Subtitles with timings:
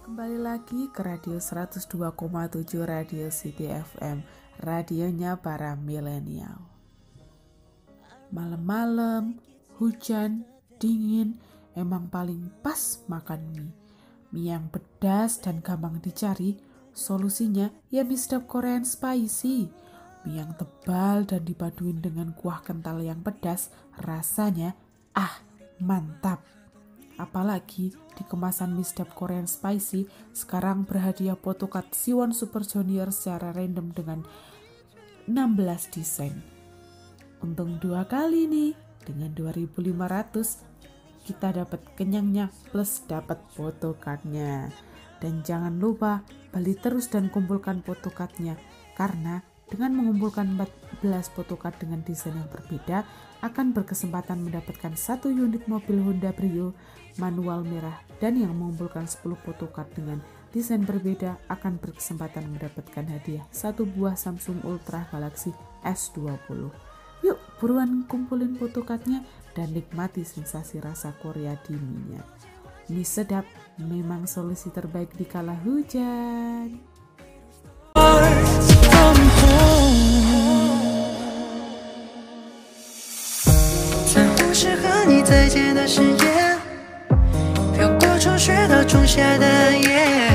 [0.00, 1.92] Kembali lagi ke Radio 102,7
[2.88, 4.24] Radio City FM,
[4.64, 6.64] radionya para milenial.
[8.32, 9.36] Malam-malam,
[9.76, 10.48] hujan,
[10.80, 11.36] dingin,
[11.76, 13.72] emang paling pas makan mie.
[14.32, 16.56] Mie yang pedas dan gampang dicari,
[16.96, 19.89] solusinya ya mie sedap Korean spicy.
[20.24, 24.76] Mie yang tebal dan dipaduin dengan kuah kental yang pedas, rasanya
[25.16, 25.40] ah
[25.80, 26.44] mantap.
[27.20, 34.20] Apalagi di kemasan mie Korean spicy sekarang berhadiah photocard Siwon Super Junior secara random dengan
[35.28, 36.40] 16 desain.
[37.40, 38.72] Untung dua kali nih
[39.04, 40.68] dengan 2500
[41.24, 44.72] kita dapat kenyangnya plus dapat photocardnya.
[45.20, 48.56] Dan jangan lupa beli terus dan kumpulkan photocardnya
[48.96, 53.06] karena dengan mengumpulkan 14 photocard dengan desain yang berbeda
[53.40, 56.74] akan berkesempatan mendapatkan satu unit mobil Honda Brio
[57.16, 60.18] manual merah dan yang mengumpulkan 10 photocard dengan
[60.50, 65.54] desain berbeda akan berkesempatan mendapatkan hadiah satu buah Samsung Ultra Galaxy
[65.86, 66.74] S20.
[67.22, 69.22] Yuk buruan kumpulin photocardnya
[69.54, 72.20] dan nikmati sensasi rasa Korea di mie
[72.90, 73.46] Mie sedap
[73.78, 76.74] memang solusi terbaik di kala hujan.
[85.30, 86.58] 再见的誓言，
[87.72, 90.28] 飘过初雪到仲夏的夜，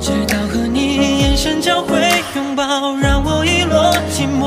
[0.00, 1.96] 直到和你眼神交汇
[2.34, 4.42] 拥抱，让我遗落寂寞。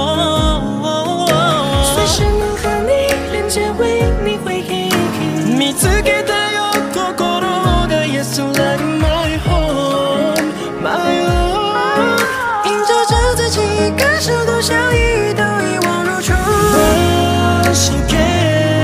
[1.96, 2.92] 随时能和你
[3.32, 3.97] 连接回忆。